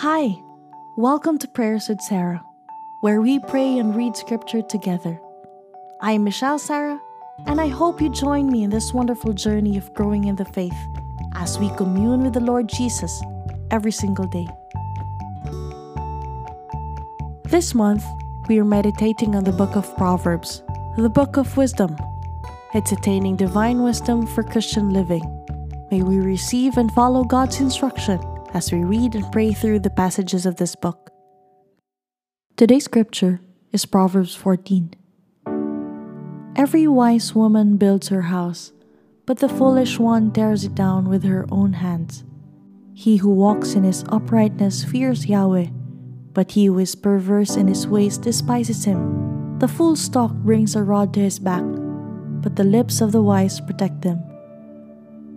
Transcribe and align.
Hi, 0.00 0.42
welcome 0.98 1.38
to 1.38 1.48
Prayers 1.48 1.88
with 1.88 2.02
Sarah, 2.02 2.44
where 3.00 3.22
we 3.22 3.38
pray 3.38 3.78
and 3.78 3.96
read 3.96 4.14
scripture 4.14 4.60
together. 4.60 5.18
I 6.02 6.12
am 6.12 6.22
Michelle 6.22 6.58
Sarah, 6.58 7.00
and 7.46 7.58
I 7.58 7.68
hope 7.68 8.02
you 8.02 8.10
join 8.10 8.52
me 8.52 8.62
in 8.62 8.68
this 8.68 8.92
wonderful 8.92 9.32
journey 9.32 9.78
of 9.78 9.94
growing 9.94 10.24
in 10.24 10.36
the 10.36 10.44
faith 10.44 10.76
as 11.32 11.58
we 11.58 11.70
commune 11.76 12.24
with 12.24 12.34
the 12.34 12.40
Lord 12.40 12.68
Jesus 12.68 13.22
every 13.70 13.90
single 13.90 14.26
day. 14.26 14.46
This 17.44 17.74
month, 17.74 18.04
we 18.50 18.58
are 18.58 18.66
meditating 18.66 19.34
on 19.34 19.44
the 19.44 19.52
book 19.52 19.76
of 19.76 19.96
Proverbs, 19.96 20.62
the 20.98 21.08
book 21.08 21.38
of 21.38 21.56
wisdom. 21.56 21.96
It's 22.74 22.92
attaining 22.92 23.36
divine 23.36 23.82
wisdom 23.82 24.26
for 24.26 24.42
Christian 24.42 24.90
living. 24.90 25.24
May 25.90 26.02
we 26.02 26.18
receive 26.18 26.76
and 26.76 26.92
follow 26.92 27.24
God's 27.24 27.60
instruction 27.60 28.20
as 28.54 28.72
we 28.72 28.84
read 28.84 29.14
and 29.14 29.30
pray 29.32 29.52
through 29.52 29.80
the 29.80 29.90
passages 29.90 30.46
of 30.46 30.56
this 30.56 30.74
book. 30.74 31.10
Today's 32.56 32.84
scripture 32.84 33.40
is 33.72 33.86
Proverbs 33.86 34.34
14. 34.34 34.94
Every 36.56 36.86
wise 36.86 37.34
woman 37.34 37.76
builds 37.76 38.08
her 38.08 38.22
house, 38.22 38.72
but 39.26 39.38
the 39.38 39.48
foolish 39.48 39.98
one 39.98 40.32
tears 40.32 40.64
it 40.64 40.74
down 40.74 41.08
with 41.08 41.24
her 41.24 41.46
own 41.50 41.74
hands. 41.74 42.24
He 42.94 43.18
who 43.18 43.30
walks 43.30 43.74
in 43.74 43.84
his 43.84 44.04
uprightness 44.08 44.82
fears 44.84 45.26
Yahweh, 45.26 45.66
but 46.32 46.52
he 46.52 46.66
who 46.66 46.78
is 46.78 46.94
perverse 46.94 47.56
in 47.56 47.68
his 47.68 47.86
ways 47.86 48.16
despises 48.16 48.84
him. 48.84 49.58
The 49.58 49.68
fool's 49.68 50.08
talk 50.08 50.32
brings 50.32 50.76
a 50.76 50.82
rod 50.82 51.12
to 51.14 51.20
his 51.20 51.38
back, 51.38 51.64
but 52.40 52.56
the 52.56 52.64
lips 52.64 53.00
of 53.00 53.12
the 53.12 53.22
wise 53.22 53.60
protect 53.60 54.02
them. 54.02 54.18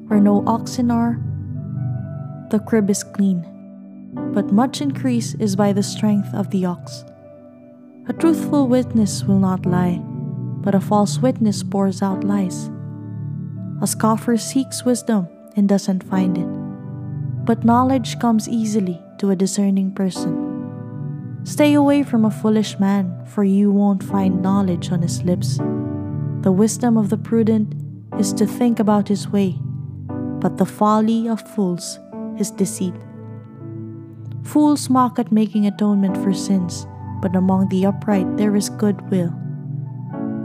Where 0.07 0.21
no 0.21 0.43
oxen 0.47 0.89
are, 0.89 1.19
the 2.49 2.59
crib 2.59 2.89
is 2.89 3.03
clean, 3.03 3.45
but 4.33 4.51
much 4.51 4.81
increase 4.81 5.35
is 5.35 5.55
by 5.55 5.73
the 5.73 5.83
strength 5.83 6.33
of 6.33 6.49
the 6.49 6.65
ox. 6.65 7.03
A 8.07 8.13
truthful 8.13 8.67
witness 8.67 9.23
will 9.23 9.39
not 9.39 9.65
lie, 9.65 10.01
but 10.61 10.73
a 10.73 10.79
false 10.79 11.19
witness 11.19 11.63
pours 11.63 12.01
out 12.01 12.23
lies. 12.23 12.69
A 13.81 13.87
scoffer 13.87 14.35
seeks 14.35 14.83
wisdom 14.83 15.27
and 15.55 15.69
doesn't 15.69 16.03
find 16.03 16.37
it, 16.37 17.45
but 17.45 17.63
knowledge 17.63 18.19
comes 18.19 18.49
easily 18.49 18.99
to 19.19 19.29
a 19.29 19.35
discerning 19.35 19.93
person. 19.93 20.47
Stay 21.43 21.73
away 21.73 22.03
from 22.03 22.25
a 22.25 22.31
foolish 22.31 22.79
man, 22.79 23.25
for 23.25 23.43
you 23.43 23.71
won't 23.71 24.03
find 24.03 24.41
knowledge 24.41 24.91
on 24.91 25.01
his 25.01 25.23
lips. 25.23 25.57
The 26.41 26.51
wisdom 26.51 26.97
of 26.97 27.09
the 27.09 27.17
prudent 27.17 27.75
is 28.17 28.33
to 28.33 28.45
think 28.45 28.79
about 28.79 29.07
his 29.07 29.29
way, 29.29 29.57
but 30.39 30.57
the 30.57 30.65
folly 30.65 31.29
of 31.29 31.41
fools 31.41 31.99
is 32.39 32.51
deceit. 32.51 32.95
Fools 34.43 34.89
mock 34.89 35.19
at 35.19 35.31
making 35.31 35.67
atonement 35.67 36.17
for 36.17 36.33
sins, 36.33 36.87
but 37.21 37.35
among 37.35 37.69
the 37.69 37.85
upright 37.85 38.37
there 38.37 38.55
is 38.55 38.69
goodwill. 38.69 39.33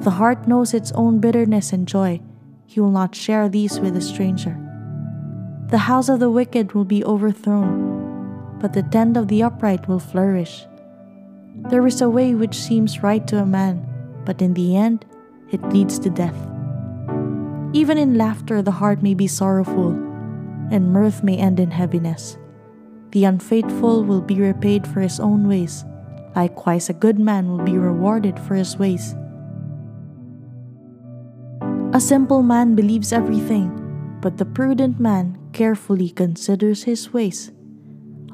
The 0.01 0.11
heart 0.11 0.47
knows 0.47 0.75
its 0.75 0.93
own 0.93 1.21
bitterness 1.21 1.73
and 1.73 1.89
joy. 1.89 2.21
He 2.67 2.81
will 2.81 2.91
not 2.91 3.15
share 3.15 3.49
these 3.49 3.81
with 3.81 3.97
a 3.97 4.03
stranger. 4.03 4.59
The 5.71 5.89
house 5.89 6.09
of 6.09 6.21
the 6.21 6.31
wicked 6.31 6.73
will 6.73 6.85
be 6.85 7.05
overthrown, 7.05 8.59
but 8.61 8.75
the 8.75 8.83
tent 8.83 9.17
of 9.17 9.29
the 9.29 9.43
upright 9.43 9.89
will 9.89 10.01
flourish. 10.01 10.67
There 11.71 11.87
is 11.87 12.03
a 12.03 12.11
way 12.11 12.35
which 12.35 12.55
seems 12.55 13.03
right 13.03 13.27
to 13.29 13.39
a 13.39 13.47
man, 13.47 13.87
but 14.27 14.43
in 14.43 14.53
the 14.53 14.77
end 14.77 15.07
it 15.51 15.63
leads 15.73 15.99
to 16.01 16.11
death. 16.11 16.37
Even 17.73 17.97
in 17.97 18.19
laughter, 18.19 18.61
the 18.61 18.71
heart 18.71 19.03
may 19.03 19.15
be 19.15 19.27
sorrowful 19.27 20.14
and 20.71 20.93
mirth 20.93 21.23
may 21.23 21.37
end 21.37 21.61
in 21.61 21.71
heaviness. 21.71 22.39
The 23.13 23.25
unfaithful 23.25 24.05
will 24.05 24.21
be 24.21 24.41
repaid 24.41 24.87
for 24.87 25.01
his 25.01 25.21
own 25.21 25.47
ways. 25.47 25.85
Likewise, 26.35 26.89
a 26.89 26.95
good 26.95 27.19
man 27.19 27.49
will 27.49 27.63
be 27.63 27.79
rewarded 27.79 28.39
for 28.41 28.55
his 28.55 28.77
ways. 28.77 29.15
A 31.93 32.01
simple 32.01 32.43
man 32.43 32.75
believes 32.75 33.13
everything, 33.13 33.71
but 34.21 34.37
the 34.37 34.45
prudent 34.45 34.99
man 34.99 35.39
carefully 35.53 36.11
considers 36.11 36.83
his 36.83 37.13
ways. 37.13 37.53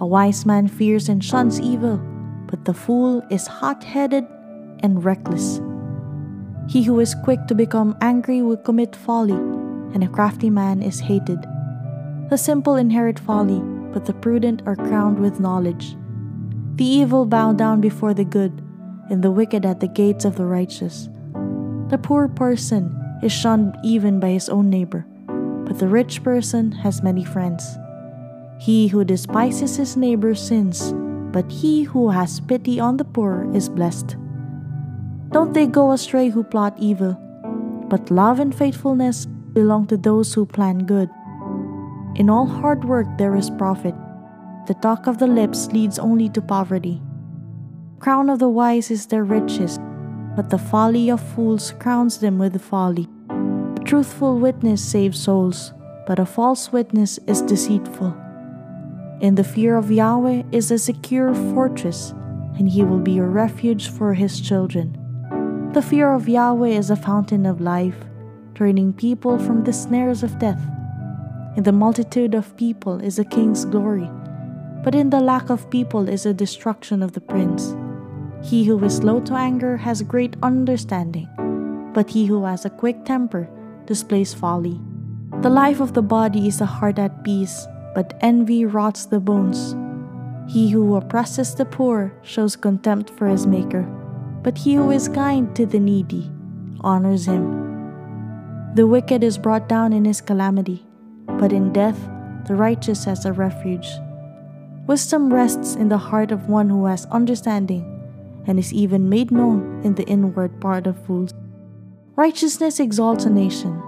A 0.01 0.07
wise 0.07 0.47
man 0.47 0.67
fears 0.67 1.11
and 1.11 1.23
shuns 1.23 1.61
evil, 1.61 2.01
but 2.47 2.65
the 2.65 2.73
fool 2.73 3.23
is 3.31 3.47
hot 3.47 3.85
headed 3.85 4.25
and 4.83 5.05
reckless. 5.05 5.61
He 6.71 6.83
who 6.83 7.01
is 7.01 7.15
quick 7.23 7.47
to 7.49 7.55
become 7.55 7.99
angry 8.01 8.41
will 8.41 8.57
commit 8.57 8.97
folly, 8.97 9.37
and 9.93 10.03
a 10.03 10.09
crafty 10.09 10.49
man 10.49 10.81
is 10.81 11.01
hated. 11.01 11.45
The 12.31 12.39
simple 12.39 12.77
inherit 12.77 13.19
folly, 13.19 13.61
but 13.93 14.05
the 14.05 14.15
prudent 14.15 14.63
are 14.65 14.77
crowned 14.77 15.19
with 15.19 15.41
knowledge. 15.41 15.97
The 16.77 16.85
evil 16.85 17.27
bow 17.27 17.53
down 17.53 17.81
before 17.81 18.15
the 18.15 18.25
good, 18.25 18.63
and 19.11 19.21
the 19.21 19.33
wicked 19.33 19.67
at 19.67 19.81
the 19.81 19.89
gates 19.89 20.25
of 20.25 20.37
the 20.37 20.47
righteous. 20.47 21.09
The 21.89 21.99
poor 21.99 22.29
person 22.29 22.95
is 23.21 23.33
shunned 23.33 23.77
even 23.83 24.21
by 24.21 24.31
his 24.31 24.49
own 24.49 24.71
neighbor, 24.71 25.05
but 25.67 25.81
the 25.81 25.89
rich 25.89 26.23
person 26.23 26.71
has 26.71 27.03
many 27.03 27.25
friends. 27.25 27.67
He 28.61 28.87
who 28.87 29.05
despises 29.05 29.75
his 29.75 29.97
neighbor 29.97 30.37
sins, 30.37 30.95
but 31.33 31.51
he 31.51 31.83
who 31.83 32.11
has 32.11 32.39
pity 32.39 32.79
on 32.79 32.97
the 32.97 33.05
poor 33.05 33.51
is 33.53 33.69
blessed. 33.69 34.17
Don't 35.33 35.53
they 35.53 35.67
go 35.67 35.91
astray 35.91 36.29
who 36.29 36.45
plot 36.45 36.77
evil, 36.79 37.15
but 37.89 38.09
love 38.09 38.39
and 38.39 38.55
faithfulness 38.55 39.27
belong 39.27 39.89
to 39.89 39.97
those 39.97 40.33
who 40.35 40.47
plan 40.47 40.87
good. 40.87 41.11
In 42.17 42.29
all 42.29 42.47
hard 42.47 42.85
work 42.85 43.07
there 43.19 43.37
is 43.37 43.51
profit. 43.51 43.95
The 44.67 44.75
talk 44.75 45.07
of 45.07 45.19
the 45.19 45.27
lips 45.27 45.69
leads 45.73 45.99
only 45.99 46.29
to 46.31 46.43
poverty. 46.43 47.01
Crown 47.99 48.31
of 48.31 48.39
the 48.39 48.49
wise 48.49 48.91
is 48.91 49.07
their 49.07 49.25
riches, 49.25 49.79
but 50.37 50.51
the 50.51 50.59
folly 50.59 51.11
of 51.11 51.21
fools 51.21 51.73
crowns 51.79 52.19
them 52.19 52.39
with 52.39 52.61
folly. 52.61 53.09
A 53.31 53.81
truthful 53.85 54.39
witness 54.39 54.83
saves 54.83 55.21
souls, 55.21 55.73
but 56.07 56.19
a 56.19 56.27
false 56.27 56.73
witness 56.73 57.19
is 57.27 57.43
deceitful. 57.43 58.17
In 59.21 59.35
the 59.35 59.45
fear 59.45 59.77
of 59.77 59.91
Yahweh 59.91 60.45
is 60.51 60.71
a 60.71 60.79
secure 60.79 61.35
fortress, 61.53 62.13
and 62.59 62.69
he 62.69 62.83
will 62.83 62.99
be 62.99 63.19
a 63.19 63.25
refuge 63.25 63.89
for 63.89 64.15
his 64.15 64.41
children. 64.41 64.97
The 65.75 65.83
fear 65.83 66.13
of 66.13 66.29
Yahweh 66.29 66.71
is 66.71 66.91
a 66.91 66.97
fountain 66.97 67.47
of 67.47 67.61
life, 67.61 67.97
turning 68.55 68.93
people 68.93 69.39
from 69.39 69.65
the 69.65 69.73
snares 69.73 70.23
of 70.23 70.39
death. 70.39 70.61
In 71.57 71.65
the 71.65 71.73
multitude 71.73 72.35
of 72.35 72.57
people 72.57 73.01
is 73.01 73.19
a 73.19 73.25
king's 73.25 73.65
glory, 73.65 74.09
but 74.85 74.95
in 74.95 75.11
the 75.11 75.19
lack 75.19 75.51
of 75.51 75.69
people 75.69 76.09
is 76.09 76.23
the 76.23 76.33
destruction 76.33 77.03
of 77.03 77.11
the 77.11 77.21
prince. 77.21 77.75
He 78.41 78.65
who 78.65 78.83
is 78.85 78.99
slow 78.99 79.19
to 79.23 79.35
anger 79.35 79.77
has 79.77 80.01
great 80.03 80.37
understanding, 80.45 81.29
but 81.93 82.09
he 82.09 82.27
who 82.27 82.45
has 82.45 82.65
a 82.65 82.71
quick 82.71 83.05
temper 83.05 83.51
displays 83.85 84.33
folly. 84.33 84.81
The 85.43 85.51
life 85.51 85.81
of 85.81 85.93
the 85.93 86.03
body 86.03 86.47
is 86.47 86.61
a 86.61 86.67
heart 86.67 87.01
at 87.01 87.25
peace, 87.25 87.67
but 87.97 88.17
envy 88.21 88.65
rots 88.65 89.07
the 89.07 89.19
bones. 89.19 89.75
He 90.49 90.71
who 90.71 90.95
oppresses 90.95 91.57
the 91.57 91.65
poor 91.65 92.13
shows 92.23 92.55
contempt 92.55 93.11
for 93.11 93.27
his 93.27 93.49
maker, 93.49 93.83
but 94.45 94.57
he 94.57 94.75
who 94.75 94.93
is 94.93 95.09
kind 95.09 95.55
to 95.57 95.67
the 95.67 95.81
needy 95.81 96.31
honors 96.83 97.27
him. 97.27 98.73
The 98.77 98.87
wicked 98.87 99.25
is 99.25 99.37
brought 99.37 99.69
down 99.69 99.93
in 99.93 100.05
his 100.05 100.21
calamity 100.21 100.87
but 101.41 101.53
in 101.55 101.73
death 101.73 101.99
the 102.47 102.55
righteous 102.55 103.05
has 103.05 103.25
a 103.25 103.33
refuge. 103.33 103.89
Wisdom 104.87 105.33
rests 105.33 105.75
in 105.75 105.89
the 105.89 105.97
heart 105.97 106.33
of 106.33 106.49
one 106.49 106.69
who 106.69 106.85
has 106.85 107.07
understanding, 107.07 107.85
and 108.47 108.59
is 108.59 108.73
even 108.73 109.09
made 109.09 109.31
known 109.31 109.81
in 109.83 109.95
the 109.95 110.05
inward 110.05 110.61
part 110.61 110.87
of 110.87 111.03
fools. 111.07 111.33
Righteousness 112.17 112.81
exalts 112.81 113.25
a 113.25 113.31
nation, 113.31 113.81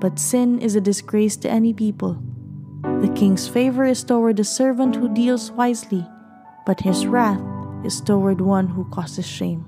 but 0.00 0.18
sin 0.18 0.60
is 0.60 0.76
a 0.76 0.80
disgrace 0.80 1.36
to 1.38 1.50
any 1.50 1.72
people. 1.72 2.16
The 2.82 3.12
king's 3.16 3.48
favor 3.48 3.84
is 3.84 4.04
toward 4.04 4.36
the 4.36 4.44
servant 4.44 4.94
who 4.94 5.12
deals 5.12 5.50
wisely, 5.50 6.06
but 6.64 6.80
his 6.80 7.06
wrath 7.06 7.42
is 7.84 8.00
toward 8.00 8.40
one 8.40 8.68
who 8.68 8.84
causes 8.90 9.26
shame. 9.26 9.64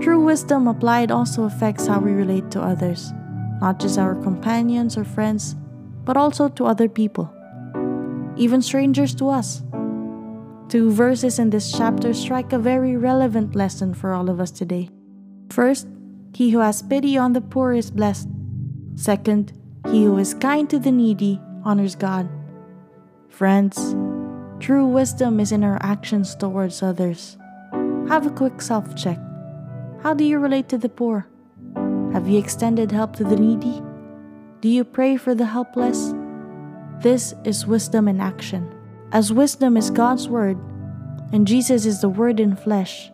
True 0.00 0.24
wisdom 0.24 0.66
applied 0.66 1.12
also 1.12 1.44
affects 1.44 1.86
how 1.86 2.00
we 2.00 2.12
relate 2.12 2.50
to 2.50 2.62
others, 2.62 3.12
not 3.60 3.78
just 3.78 3.98
our 3.98 4.16
companions 4.16 4.96
or 4.96 5.04
friends, 5.04 5.54
but 6.04 6.16
also 6.16 6.48
to 6.48 6.66
other 6.66 6.88
people, 6.88 7.32
even 8.36 8.62
strangers 8.62 9.14
to 9.14 9.28
us. 9.28 9.62
Two 10.68 10.90
verses 10.90 11.38
in 11.38 11.50
this 11.50 11.70
chapter 11.70 12.14
strike 12.14 12.52
a 12.52 12.58
very 12.58 12.96
relevant 12.96 13.54
lesson 13.54 13.92
for 13.92 14.12
all 14.12 14.30
of 14.30 14.40
us 14.40 14.50
today. 14.50 14.88
First, 15.50 15.86
he 16.34 16.50
who 16.50 16.60
has 16.60 16.82
pity 16.82 17.18
on 17.18 17.34
the 17.34 17.40
poor 17.42 17.72
is 17.72 17.90
blessed. 17.90 18.28
Second, 18.94 19.52
he 19.90 20.04
who 20.04 20.16
is 20.16 20.34
kind 20.34 20.70
to 20.70 20.78
the 20.78 20.92
needy 20.92 21.40
honors 21.64 21.94
God. 21.94 22.28
Friends, 23.28 23.94
true 24.60 24.86
wisdom 24.86 25.40
is 25.40 25.52
in 25.52 25.62
our 25.62 25.78
actions 25.82 26.34
towards 26.34 26.82
others. 26.82 27.36
Have 28.08 28.26
a 28.26 28.30
quick 28.30 28.62
self 28.62 28.96
check. 28.96 29.18
How 30.02 30.14
do 30.14 30.24
you 30.24 30.38
relate 30.38 30.68
to 30.70 30.78
the 30.78 30.88
poor? 30.88 31.26
Have 32.12 32.28
you 32.28 32.38
extended 32.38 32.90
help 32.90 33.14
to 33.16 33.24
the 33.24 33.36
needy? 33.36 33.82
Do 34.62 34.68
you 34.68 34.84
pray 34.84 35.16
for 35.16 35.34
the 35.34 35.46
helpless? 35.46 36.14
This 37.00 37.34
is 37.42 37.66
wisdom 37.66 38.06
in 38.06 38.20
action. 38.20 38.72
As 39.10 39.32
wisdom 39.32 39.76
is 39.76 39.90
God's 39.90 40.28
word, 40.28 40.56
and 41.32 41.48
Jesus 41.48 41.84
is 41.84 42.00
the 42.00 42.08
word 42.08 42.38
in 42.38 42.54
flesh, 42.54 43.10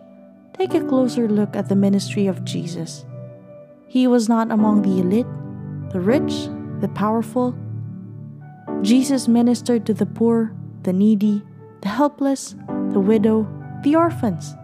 take 0.52 0.74
a 0.74 0.84
closer 0.84 1.26
look 1.26 1.56
at 1.56 1.70
the 1.70 1.74
ministry 1.74 2.26
of 2.26 2.44
Jesus. 2.44 3.06
He 3.86 4.06
was 4.06 4.28
not 4.28 4.50
among 4.50 4.82
the 4.82 5.00
elite, 5.00 5.26
the 5.90 6.00
rich, 6.00 6.50
the 6.82 6.90
powerful. 6.94 7.56
Jesus 8.82 9.26
ministered 9.26 9.86
to 9.86 9.94
the 9.94 10.04
poor, 10.04 10.52
the 10.82 10.92
needy, 10.92 11.42
the 11.80 11.88
helpless, 11.88 12.56
the 12.92 13.00
widow, 13.00 13.48
the 13.84 13.96
orphans. 13.96 14.54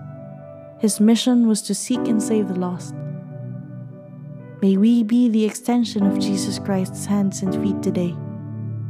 His 0.80 1.00
mission 1.00 1.48
was 1.48 1.62
to 1.62 1.74
seek 1.74 2.06
and 2.06 2.22
save 2.22 2.48
the 2.48 2.60
lost. 2.60 2.94
May 4.62 4.76
we 4.76 5.02
be 5.02 5.28
the 5.28 5.44
extension 5.44 6.06
of 6.06 6.18
Jesus 6.18 6.58
Christ's 6.58 7.06
hands 7.06 7.42
and 7.42 7.54
feet 7.62 7.82
today. 7.82 8.14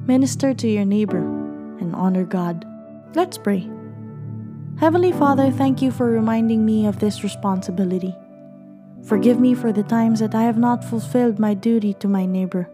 Minister 0.07 0.55
to 0.55 0.69
your 0.69 0.85
neighbor 0.85 1.19
and 1.19 1.95
honor 1.95 2.25
God. 2.25 2.65
Let's 3.15 3.39
pray. 3.39 3.69
Heavenly 4.79 5.13
Father, 5.13 5.51
thank 5.51 5.81
you 5.81 5.91
for 5.91 6.11
reminding 6.11 6.65
me 6.65 6.87
of 6.87 6.99
this 6.99 7.23
responsibility. 7.23 8.15
Forgive 9.05 9.41
me 9.41 9.55
for 9.55 9.73
the 9.73 9.83
times 9.83 10.21
that 10.21 10.35
I 10.35 10.43
have 10.43 10.59
not 10.59 10.85
fulfilled 10.85 11.39
my 11.39 11.55
duty 11.55 11.95
to 11.95 12.09
my 12.09 12.27
neighbor. 12.27 12.69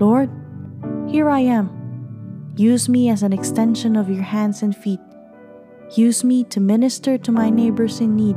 Lord, 0.00 0.30
here 1.08 1.28
I 1.28 1.40
am. 1.40 2.52
Use 2.56 2.88
me 2.88 3.08
as 3.08 3.22
an 3.22 3.32
extension 3.32 3.96
of 3.96 4.10
your 4.10 4.22
hands 4.22 4.62
and 4.62 4.76
feet. 4.76 5.00
Use 5.96 6.22
me 6.22 6.44
to 6.44 6.60
minister 6.60 7.18
to 7.18 7.32
my 7.32 7.50
neighbors 7.50 8.00
in 8.00 8.14
need. 8.14 8.36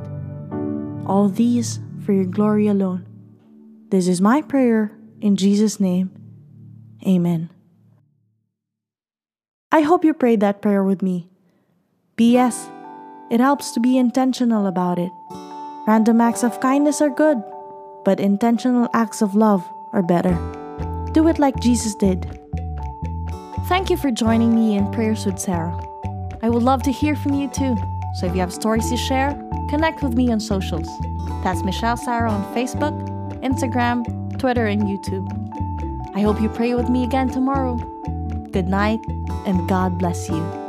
All 1.05 1.29
these 1.29 1.79
for 2.05 2.13
your 2.13 2.25
glory 2.25 2.67
alone. 2.67 3.05
This 3.94 4.07
is 4.07 4.19
my 4.19 4.42
prayer 4.42 4.92
in 5.22 5.36
Jesus' 5.36 5.80
name. 5.80 6.10
Amen. 7.06 7.51
I 9.72 9.81
hope 9.81 10.04
you 10.04 10.16
prayed 10.16 10.40
that 10.40 10.63
prayer 10.63 10.84
with 10.84 11.04
me. 11.04 11.30
P.S. 12.16 12.72
It 13.30 13.40
helps 13.40 13.72
to 13.74 13.80
be 13.80 14.00
intentional 14.00 14.66
about 14.66 14.98
it. 14.98 15.12
Random 15.86 16.22
acts 16.22 16.42
of 16.42 16.60
kindness 16.60 17.01
are 17.01 17.12
good, 17.12 17.38
but 18.04 18.19
intentional 18.19 18.90
acts 18.95 19.22
of 19.22 19.36
love 19.36 19.63
are 19.92 20.01
better. 20.01 20.34
Do 21.12 21.28
it 21.28 21.38
like 21.38 21.60
Jesus 21.60 21.94
did. 21.94 22.25
Thank 23.68 23.92
you 23.92 23.98
for 23.98 24.10
joining 24.10 24.56
me 24.56 24.75
in 24.75 24.92
Prayers 24.92 25.24
with 25.24 25.38
Sarah. 25.38 25.80
I 26.42 26.50
would 26.50 26.63
love 26.63 26.81
to 26.81 26.92
hear 26.92 27.16
from 27.16 27.36
you 27.36 27.48
too, 27.48 27.78
so 28.16 28.25
if 28.25 28.34
you 28.34 28.39
have 28.39 28.51
stories 28.51 28.89
to 28.89 28.98
share, 28.98 29.36
connect 29.69 30.01
with 30.01 30.16
me 30.16 30.31
on 30.31 30.39
socials. 30.39 30.89
That's 31.44 31.62
Michelle 31.62 31.98
Sarah 31.98 32.31
on 32.31 32.56
Facebook, 32.56 32.98
Instagram, 33.44 34.04
Twitter, 34.40 34.66
and 34.66 34.84
YouTube. 34.84 35.28
I 36.16 36.22
hope 36.22 36.42
you 36.42 36.50
pray 36.50 36.74
with 36.74 36.90
me 36.90 37.04
again 37.04 37.30
tomorrow. 37.30 37.75
Good 38.51 38.68
night, 38.68 39.00
and 39.45 39.68
God 39.68 40.00
bless 40.00 40.30
you. 40.30 40.62